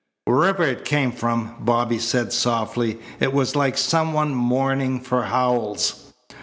[0.25, 6.11] "Wherever it came from," Bobby said softly, "it was like some one mourning for Howells."